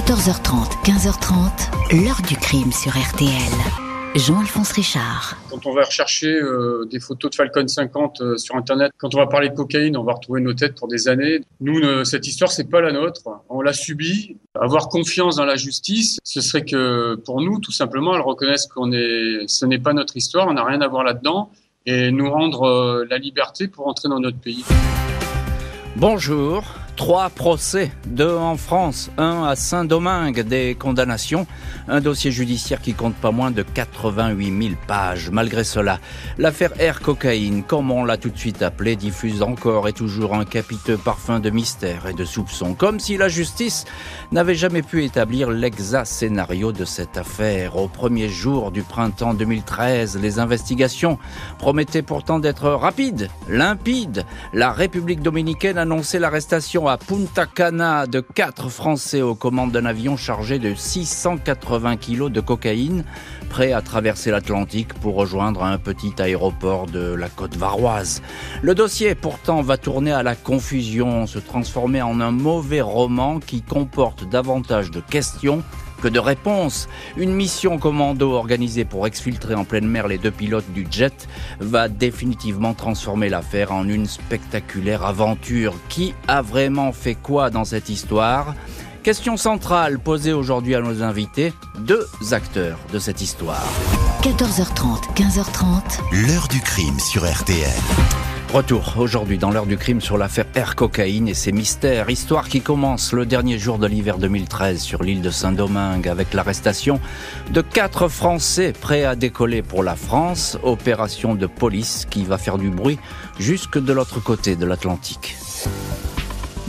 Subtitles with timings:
[0.00, 3.52] 14h30, 15h30, l'heure du crime sur RTL.
[4.14, 5.36] Jean-Alphonse Richard.
[5.50, 9.18] Quand on va rechercher euh, des photos de Falcon 50 euh, sur Internet, quand on
[9.18, 11.42] va parler de cocaïne, on va retrouver nos têtes pour des années.
[11.60, 13.20] Nous, cette histoire, c'est pas la nôtre.
[13.50, 14.38] On l'a subie.
[14.58, 18.92] Avoir confiance dans la justice, ce serait que pour nous, tout simplement, elle reconnaisse qu'on
[18.92, 21.50] est, ce n'est pas notre histoire, on n'a rien à voir là-dedans,
[21.84, 24.64] et nous rendre euh, la liberté pour entrer dans notre pays.
[25.96, 26.64] Bonjour.
[27.00, 31.46] Trois procès, deux en France, un à Saint-Domingue, des condamnations,
[31.88, 35.30] un dossier judiciaire qui compte pas moins de 88 000 pages.
[35.30, 35.98] Malgré cela,
[36.36, 40.44] l'affaire Air Cocaïne, comme on l'a tout de suite appelée, diffuse encore et toujours un
[40.44, 43.86] capiteux parfum de mystère et de soupçon, comme si la justice
[44.30, 47.76] n'avait jamais pu établir l'exact scénario de cette affaire.
[47.76, 51.18] Au premier jour du printemps 2013, les investigations
[51.58, 54.26] promettaient pourtant d'être rapides, limpides.
[54.52, 60.58] La République dominicaine annonçait l'arrestation Punta Cana de quatre Français aux commandes d'un avion chargé
[60.58, 63.04] de 680 kilos de cocaïne,
[63.48, 68.22] prêt à traverser l'Atlantique pour rejoindre un petit aéroport de la côte varoise.
[68.62, 73.62] Le dossier pourtant va tourner à la confusion, se transformer en un mauvais roman qui
[73.62, 75.62] comporte davantage de questions
[76.00, 76.88] que de réponses.
[77.16, 81.28] Une mission commando organisée pour exfiltrer en pleine mer les deux pilotes du jet
[81.60, 85.74] va définitivement transformer l'affaire en une spectaculaire aventure.
[85.88, 88.54] Qui a vraiment fait quoi dans cette histoire?
[89.02, 93.66] Question centrale posée aujourd'hui à nos invités, deux acteurs de cette histoire.
[94.22, 96.26] 14h30, 15h30.
[96.26, 98.29] L'heure du crime sur RTL.
[98.52, 102.10] Retour aujourd'hui dans l'heure du crime sur l'affaire Air Cocaïne et ses mystères.
[102.10, 106.98] Histoire qui commence le dernier jour de l'hiver 2013 sur l'île de Saint-Domingue avec l'arrestation
[107.52, 110.58] de quatre Français prêts à décoller pour la France.
[110.64, 112.98] Opération de police qui va faire du bruit
[113.38, 115.36] jusque de l'autre côté de l'Atlantique.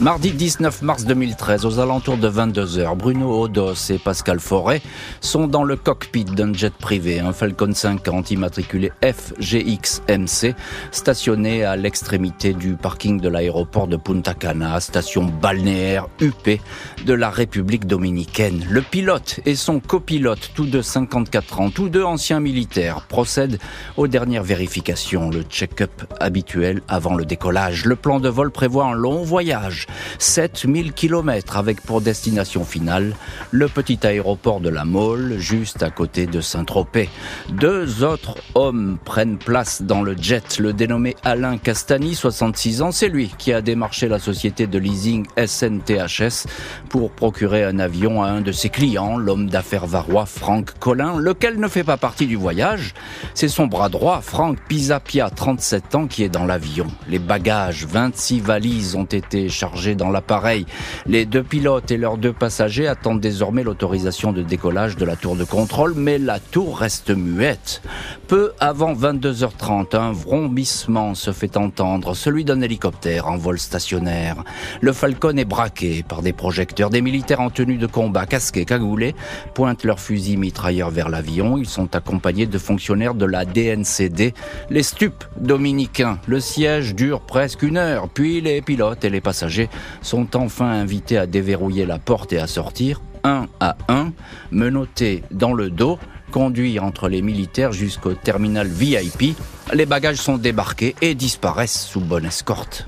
[0.00, 4.80] Mardi 19 mars 2013, aux alentours de 22h, Bruno Odos et Pascal Forêt
[5.20, 10.56] sont dans le cockpit d'un jet privé, un Falcon 50 immatriculé FGX-MC,
[10.90, 16.58] stationné à l'extrémité du parking de l'aéroport de Punta Cana, station balnéaire UP
[17.04, 18.66] de la République dominicaine.
[18.70, 23.58] Le pilote et son copilote, tous deux 54 ans, tous deux anciens militaires, procèdent
[23.98, 27.84] aux dernières vérifications, le check-up habituel avant le décollage.
[27.84, 29.81] Le plan de vol prévoit un long voyage
[30.18, 33.14] 7000 km avec pour destination finale
[33.50, 37.08] le petit aéroport de la Mole, juste à côté de Saint-Tropez.
[37.50, 43.08] Deux autres hommes prennent place dans le jet, le dénommé Alain Castani, 66 ans, c'est
[43.08, 46.46] lui qui a démarché la société de leasing SNTHS
[46.88, 51.58] pour procurer un avion à un de ses clients, l'homme d'affaires varois Franck Collin, lequel
[51.58, 52.94] ne fait pas partie du voyage.
[53.34, 56.86] C'est son bras droit, Franck Pisapia, 37 ans, qui est dans l'avion.
[57.08, 60.66] Les bagages, 26 valises ont été chargés dans l'appareil.
[61.06, 65.34] Les deux pilotes et leurs deux passagers attendent désormais l'autorisation de décollage de la tour
[65.34, 67.82] de contrôle, mais la tour reste muette.
[68.28, 74.44] Peu avant 22h30, un vrombissement se fait entendre, celui d'un hélicoptère en vol stationnaire.
[74.80, 76.90] Le Falcon est braqué par des projecteurs.
[76.90, 79.14] Des militaires en tenue de combat, casqués, cagoulés,
[79.54, 81.56] pointent leurs fusils mitrailleurs vers l'avion.
[81.56, 84.34] Ils sont accompagnés de fonctionnaires de la DNCD,
[84.70, 86.18] les stupes dominicains.
[86.26, 89.61] Le siège dure presque une heure, puis les pilotes et les passagers
[90.00, 94.12] sont enfin invités à déverrouiller la porte et à sortir, un à un,
[94.50, 95.98] menottés dans le dos,
[96.30, 99.36] conduits entre les militaires jusqu'au terminal VIP.
[99.72, 102.86] Les bagages sont débarqués et disparaissent sous bonne escorte.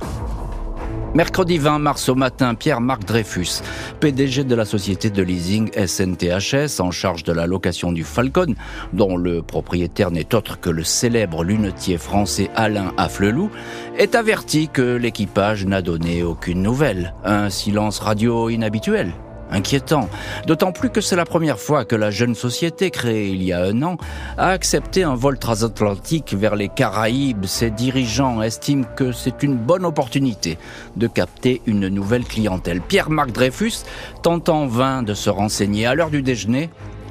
[1.15, 3.63] Mercredi 20 mars au matin, Pierre-Marc Dreyfus,
[4.01, 8.57] PDG de la société de leasing SNTHS en charge de la location du Falcon,
[8.93, 13.51] dont le propriétaire n'est autre que le célèbre lunetier français Alain Afflelou,
[13.97, 17.15] est averti que l'équipage n'a donné aucune nouvelle.
[17.25, 19.13] Un silence radio inhabituel
[19.51, 20.09] inquiétant.
[20.47, 23.63] D'autant plus que c'est la première fois que la jeune société, créée il y a
[23.63, 23.97] un an,
[24.37, 27.47] a accepté un vol transatlantique vers les Caraïbes.
[27.47, 30.59] Ses dirigeants estiment que c'est une bonne opportunité
[30.97, 32.81] de capter une nouvelle clientèle.
[32.81, 33.85] Pierre-Marc Dreyfus
[34.23, 36.71] tente en vain de se renseigner à l'heure du déjeuner.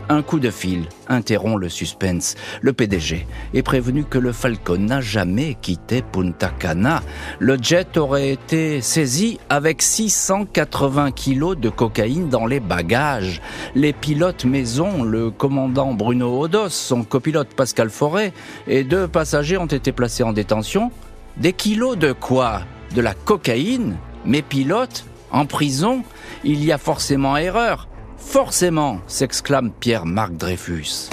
[0.10, 2.36] Un coup de fil interrompt le suspense.
[2.62, 7.02] Le PDG est prévenu que le Falcon n'a jamais quitté Punta Cana.
[7.40, 13.42] Le jet aurait été saisi avec 680 kilos de cocaïne dans les bagages.
[13.76, 18.34] Les pilotes maison, le commandant Bruno Odos, son copilote Pascal Forêt
[18.68, 20.92] et deux passagers ont été placés en détention.
[21.38, 22.62] Des kilos de quoi?
[22.94, 23.96] De la cocaïne?
[24.26, 26.04] Mes pilotes En prison?
[26.44, 27.88] Il y a forcément erreur.
[28.26, 31.10] Forcément, s'exclame Pierre-Marc Dreyfus.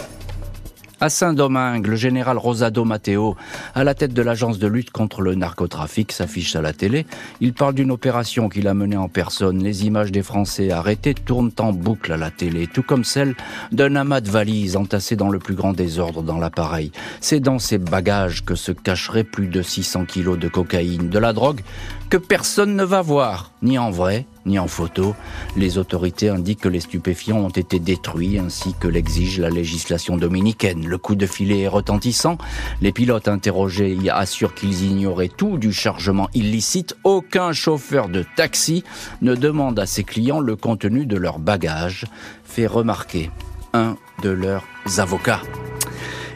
[1.03, 3.35] À Saint-Domingue, le général Rosado Matteo,
[3.75, 7.07] à la tête de l'agence de lutte contre le narcotrafic, s'affiche à la télé.
[7.41, 9.63] Il parle d'une opération qu'il a menée en personne.
[9.63, 13.35] Les images des Français arrêtés tournent en boucle à la télé, tout comme celle
[13.73, 16.93] d'un amas de valises entassées dans le plus grand désordre dans l'appareil.
[17.23, 21.33] C'est dans ces bagages que se cacheraient plus de 600 kilos de cocaïne, de la
[21.33, 21.63] drogue
[22.11, 25.15] que personne ne va voir, ni en vrai, ni en photo.
[25.57, 30.87] Les autorités indiquent que les stupéfiants ont été détruits ainsi que l'exige la législation dominicaine.
[30.87, 32.39] Le coup de filet est retentissant.
[32.81, 36.97] Les pilotes interrogés assurent qu'ils ignoraient tout du chargement illicite.
[37.05, 38.85] Aucun chauffeur de taxi
[39.23, 42.07] ne demande à ses clients le contenu de leur bagage,
[42.45, 43.31] fait remarquer
[43.73, 44.65] un de leurs
[44.99, 45.43] avocats.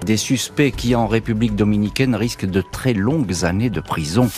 [0.04, 4.28] Des suspects qui en République dominicaine risquent de très longues années de prison.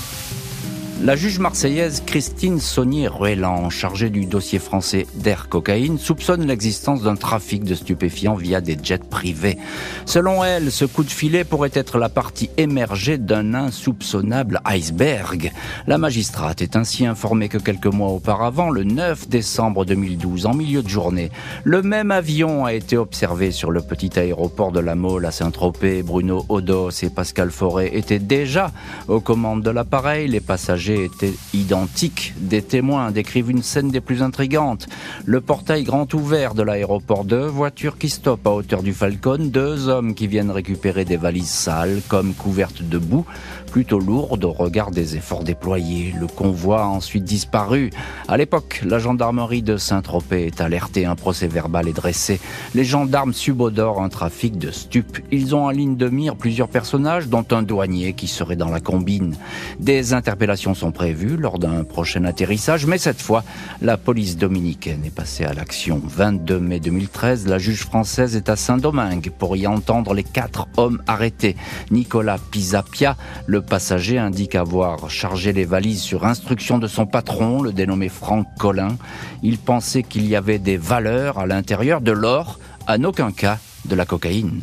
[1.03, 7.65] La juge marseillaise Christine Saunier-Ruellan, chargée du dossier français d'Air Cocaïne, soupçonne l'existence d'un trafic
[7.65, 9.59] de stupéfiants via des jets privés.
[10.07, 15.53] Selon elle, ce coup de filet pourrait être la partie émergée d'un insoupçonnable iceberg.
[15.87, 20.83] La magistrate est ainsi informée que quelques mois auparavant, le 9 décembre 2012, en milieu
[20.83, 21.31] de journée,
[21.65, 26.03] le même avion a été observé sur le petit aéroport de la Mole à Saint-Tropez.
[26.03, 28.73] Bruno Odos et Pascal Forêt étaient déjà
[29.09, 30.29] aux commandes de l'appareil.
[30.29, 32.35] Les passagers étaient identiques.
[32.37, 34.87] Des témoins décrivent une scène des plus intrigantes.
[35.25, 39.89] Le portail grand ouvert de l'aéroport, deux voitures qui stoppent à hauteur du Falcon, deux
[39.89, 43.25] hommes qui viennent récupérer des valises sales comme couvertes de boue,
[43.71, 46.15] plutôt lourdes au regard des efforts déployés.
[46.19, 47.91] Le convoi a ensuite disparu.
[48.29, 52.41] À l'époque, la gendarmerie de Saint-Tropez est alertée, un procès verbal est dressé.
[52.75, 55.19] Les gendarmes subodorent un trafic de stupes.
[55.31, 58.81] Ils ont en ligne de mire plusieurs personnages, dont un douanier qui serait dans la
[58.81, 59.37] combine.
[59.81, 63.43] Des interpellations sont prévues lors d'un prochain atterrissage, mais cette fois,
[63.81, 66.01] la police dominicaine est passée à l'action.
[66.05, 71.03] 22 mai 2013, la juge française est à Saint-Domingue pour y entendre les quatre hommes
[71.07, 71.57] arrêtés.
[71.91, 77.73] Nicolas Pisapia, le passager, indique avoir chargé les valises sur instruction de son patron, le
[77.73, 78.97] dénommé Franck Collin.
[79.43, 83.95] Il pensait qu'il y avait des valeurs à l'intérieur de l'or, en aucun cas de
[83.95, 84.61] la cocaïne.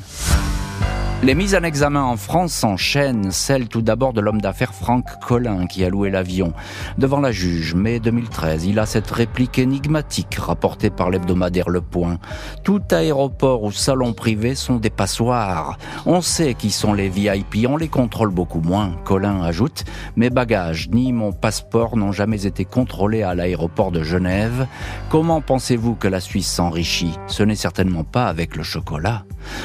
[1.23, 5.67] Les mises en examen en France s'enchaînent, celle tout d'abord de l'homme d'affaires Franck Collin
[5.67, 6.51] qui a loué l'avion.
[6.97, 12.17] Devant la juge, mai 2013, il a cette réplique énigmatique rapportée par l'hebdomadaire Le Point.
[12.65, 15.77] Tout aéroport ou salon privé sont des passoires.
[16.05, 18.93] On sait qui sont les VIP, on les contrôle beaucoup moins.
[19.05, 19.85] Collin ajoute,
[20.17, 24.67] mes bagages ni mon passeport n'ont jamais été contrôlés à l'aéroport de Genève.
[25.07, 27.17] Comment pensez-vous que la Suisse s'enrichit?
[27.27, 29.23] Ce n'est certainement pas avec le chocolat.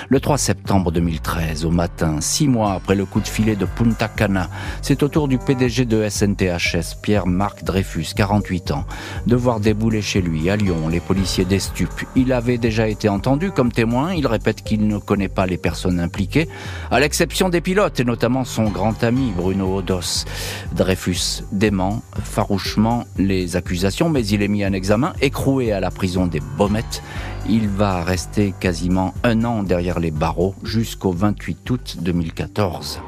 [0.09, 4.09] Le 3 septembre 2013, au matin, six mois après le coup de filet de Punta
[4.09, 4.49] Cana,
[4.83, 8.85] c'est au tour du PDG de SNTHS, Pierre-Marc Dreyfus, 48 ans,
[9.27, 12.05] de voir débouler chez lui, à Lyon, les policiers des stupes.
[12.15, 16.01] Il avait déjà été entendu comme témoin, il répète qu'il ne connaît pas les personnes
[16.01, 16.49] impliquées,
[16.91, 20.25] à l'exception des pilotes, et notamment son grand ami Bruno Odos.
[20.73, 26.27] Dreyfus dément farouchement les accusations, mais il est mis en examen, écroué à la prison
[26.27, 27.03] des Baumettes.
[27.51, 33.01] Il va rester quasiment un an derrière les barreaux jusqu'au 28 août 2014.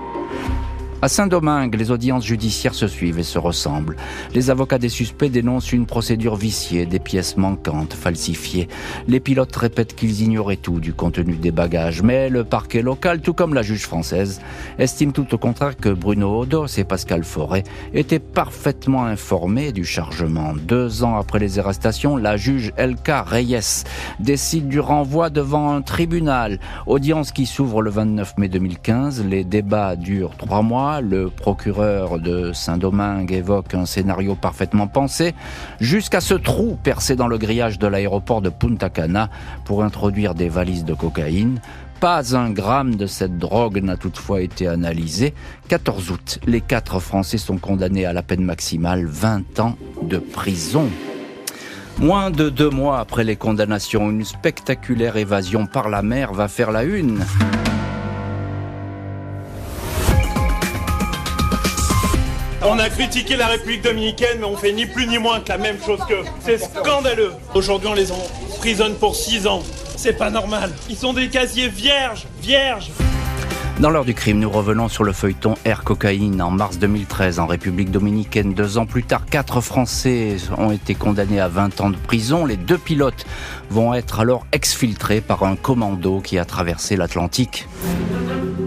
[1.03, 3.97] À Saint-Domingue, les audiences judiciaires se suivent et se ressemblent.
[4.35, 8.69] Les avocats des suspects dénoncent une procédure viciée, des pièces manquantes, falsifiées.
[9.09, 13.33] Les pilotes répètent qu'ils ignoraient tout du contenu des bagages, mais le parquet local, tout
[13.33, 14.43] comme la juge française,
[14.79, 17.65] estime tout au contraire que Bruno Odos et Pascal Forêt
[17.95, 20.53] étaient parfaitement informés du chargement.
[20.53, 23.85] Deux ans après les arrestations, la juge Elka Reyes
[24.19, 26.61] décide du renvoi devant un tribunal.
[26.87, 29.25] Audience qui s'ouvre le 29 mai 2015.
[29.25, 35.35] Les débats durent trois mois le procureur de Saint-Domingue évoque un scénario parfaitement pensé,
[35.79, 39.31] jusqu'à ce trou percé dans le grillage de l'aéroport de Punta Cana
[39.65, 41.61] pour introduire des valises de cocaïne.
[42.01, 45.35] Pas un gramme de cette drogue n'a toutefois été analysé.
[45.69, 50.89] 14 août, les quatre Français sont condamnés à la peine maximale, 20 ans de prison.
[51.99, 56.73] Moins de deux mois après les condamnations, une spectaculaire évasion par la mer va faire
[56.73, 57.21] la une.
[62.63, 65.57] On a critiqué la République dominicaine, mais on fait ni plus ni moins que la
[65.57, 66.25] même chose qu'eux.
[66.41, 67.33] C'est scandaleux.
[67.55, 69.63] Aujourd'hui, on les emprisonne pour 6 ans.
[69.97, 70.71] C'est pas normal.
[70.91, 72.91] Ils sont des casiers vierges, vierges.
[73.81, 77.47] Dans l'heure du crime, nous revenons sur le feuilleton Air Cocaïne en mars 2013 en
[77.47, 78.53] République dominicaine.
[78.53, 82.45] Deux ans plus tard, quatre Français ont été condamnés à 20 ans de prison.
[82.45, 83.25] Les deux pilotes
[83.71, 87.67] vont être alors exfiltrés par un commando qui a traversé l'Atlantique.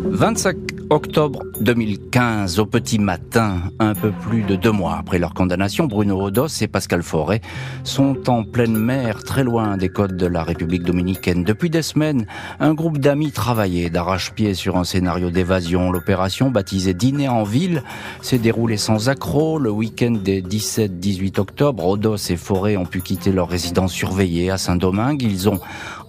[0.06, 5.88] 25 Octobre 2015, au petit matin, un peu plus de deux mois après leur condamnation,
[5.88, 7.42] Bruno Odos et Pascal Forêt
[7.84, 11.44] sont en pleine mer, très loin des côtes de la République dominicaine.
[11.44, 12.28] Depuis des semaines,
[12.60, 15.92] un groupe d'amis travaillait d'arrache-pied sur un scénario d'évasion.
[15.92, 17.82] L'opération, baptisée Dîner en ville,
[18.22, 19.58] s'est déroulée sans accroc.
[19.58, 24.60] Le week-end des 17-18 octobre, Odos et Forêt ont pu quitter leur résidence surveillée à
[24.60, 25.24] Saint-Domingue.
[25.24, 25.60] Ils ont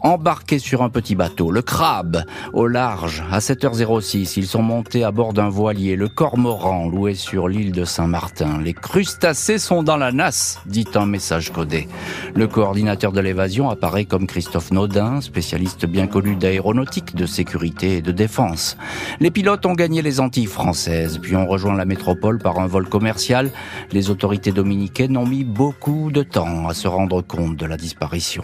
[0.02, 4.34] embarqué sur un petit bateau, le Crabe, au large, à 7h06.
[4.36, 8.60] Ils sont montés à bord d'un voilier, le Cormoran, loué sur l'île de Saint-Martin.
[8.60, 11.86] Les crustacés sont dans la nasse, dit un message codé.
[12.34, 18.02] Le coordinateur de l'évasion apparaît comme Christophe Naudin, spécialiste bien connu d'aéronautique, de sécurité et
[18.02, 18.76] de défense.
[19.20, 22.88] Les pilotes ont gagné les Antilles françaises, puis ont rejoint la métropole par un vol
[22.88, 23.52] commercial.
[23.92, 28.42] Les autorités dominicaines ont mis beaucoup de temps à se rendre compte de la disparition.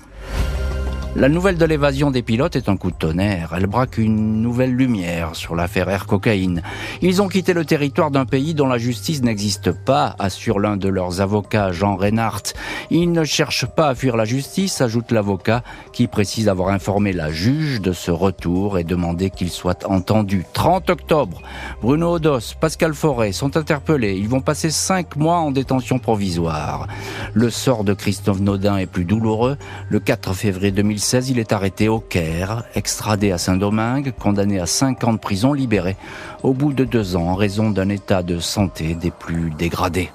[1.17, 3.53] La nouvelle de l'évasion des pilotes est un coup de tonnerre.
[3.57, 6.63] Elle braque une nouvelle lumière sur l'affaire Air Cocaïne.
[7.03, 10.89] Ils ont quitté le territoire d'un pays dont la justice n'existe pas, assure l'un de
[10.89, 12.55] leurs avocats, Jean Reinhardt.
[12.91, 17.33] Ils ne cherchent pas à fuir la justice, ajoute l'avocat, qui précise avoir informé la
[17.33, 20.45] juge de ce retour et demandé qu'il soit entendu.
[20.53, 21.43] 30 octobre,
[21.83, 24.17] Bruno Odos, Pascal Forêt sont interpellés.
[24.17, 26.87] Ils vont passer cinq mois en détention provisoire.
[27.35, 29.57] Le sort de Christophe Naudin est plus douloureux.
[29.89, 35.05] Le 4 février 2016, il est arrêté au Caire, extradé à Saint-Domingue, condamné à 5
[35.05, 35.97] ans de prison, libéré
[36.43, 40.11] au bout de deux ans en raison d'un état de santé des plus dégradés.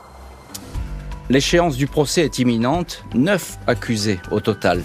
[1.29, 4.83] L'échéance du procès est imminente, neuf accusés au total.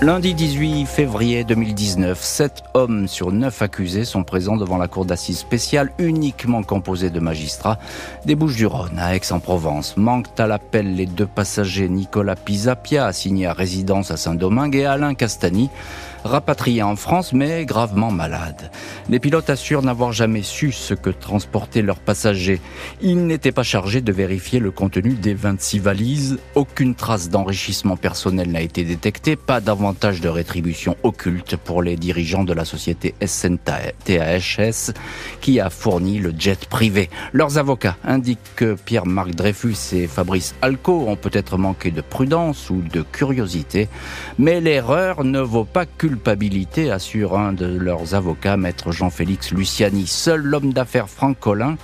[0.00, 5.38] Lundi 18 février 2019, sept hommes sur neuf accusés sont présents devant la cour d'assises
[5.38, 7.80] spéciale uniquement composée de magistrats
[8.24, 9.96] des Bouches-du-Rhône à Aix-en-Provence.
[9.96, 15.14] Manquent à l'appel les deux passagers Nicolas Pisapia, assigné à résidence à Saint-Domingue, et Alain
[15.14, 15.68] Castani,
[16.24, 18.70] rapatrié en France mais gravement malade.
[19.08, 22.60] Les pilotes assurent n'avoir jamais su ce que transportaient leurs passagers.
[23.00, 26.38] Ils n'étaient pas chargés de vérifier le contenu des 26 valises.
[26.54, 32.44] Aucune trace d'enrichissement personnel n'a été détectée, pas davantage de rétribution occulte pour les dirigeants
[32.44, 34.92] de la société SNTHS
[35.40, 37.08] qui a fourni le jet privé.
[37.32, 42.82] Leurs avocats indiquent que Pierre-Marc Dreyfus et Fabrice Alco ont peut-être manqué de prudence ou
[42.82, 43.88] de curiosité,
[44.38, 50.06] mais l'erreur ne vaut pas culpabilité, assure un de leurs avocats, maître Jean-Félix Luciani.
[50.06, 51.76] Seul l'homme d'affaires Franck Collin,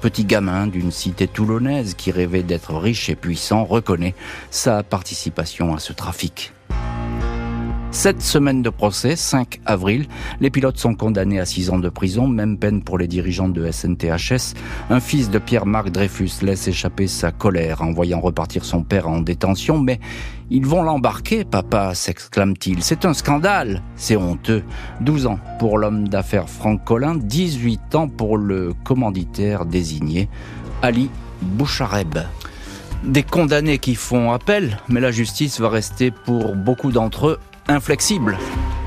[0.00, 4.16] petit gamin d'une cité toulonnaise qui rêvait d'être riche et puissant, reconnaît
[4.50, 6.52] sa participation à ce trafic.
[7.92, 10.06] Sept semaines de procès, 5 avril.
[10.40, 13.70] Les pilotes sont condamnés à 6 ans de prison, même peine pour les dirigeants de
[13.70, 14.54] SNTHS.
[14.88, 19.20] Un fils de Pierre-Marc Dreyfus laisse échapper sa colère en voyant repartir son père en
[19.20, 20.00] détention, mais
[20.48, 22.82] ils vont l'embarquer, papa, s'exclame-t-il.
[22.82, 24.64] C'est un scandale, c'est honteux.
[25.02, 30.30] 12 ans pour l'homme d'affaires Franck Collin, 18 ans pour le commanditaire désigné,
[30.80, 31.10] Ali
[31.42, 32.20] Bouchareb
[33.04, 37.38] des condamnés qui font appel, mais la justice va rester pour beaucoup d'entre eux
[37.72, 38.38] inflexible.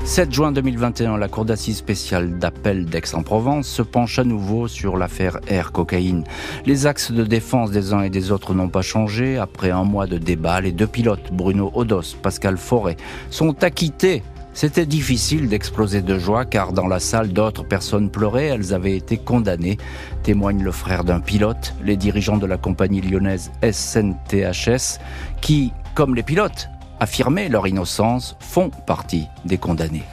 [0.04, 5.40] 7 juin 2021, la Cour d'assises spéciale d'appel d'Aix-en-Provence se penche à nouveau sur l'affaire
[5.48, 6.22] Air Cocaïne.
[6.64, 9.36] Les axes de défense des uns et des autres n'ont pas changé.
[9.36, 12.96] Après un mois de débat, les deux pilotes, Bruno Odos, Pascal Forêt,
[13.30, 14.22] sont acquittés.
[14.54, 19.18] C'était difficile d'exploser de joie car dans la salle d'autres personnes pleuraient, elles avaient été
[19.18, 19.76] condamnées,
[20.22, 24.98] témoigne le frère d'un pilote, les dirigeants de la compagnie lyonnaise SNTHS,
[25.42, 30.04] qui, comme les pilotes, affirmer leur innocence font partie des condamnés.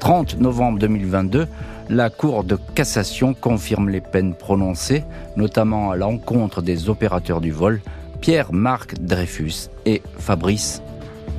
[0.00, 1.48] 30 novembre 2022,
[1.88, 5.04] la Cour de cassation confirme les peines prononcées,
[5.36, 7.80] notamment à l'encontre des opérateurs du vol,
[8.20, 10.82] Pierre-Marc Dreyfus et Fabrice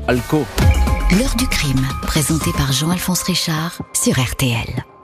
[0.08, 0.46] Alco.
[1.12, 4.95] L'heure du crime, présenté par Jean-Alphonse Richard sur RTL.